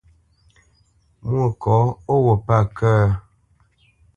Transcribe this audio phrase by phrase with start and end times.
[1.27, 1.79] Mwôkɔ̌,
[2.11, 2.95] ó wut pə̂ kə̂?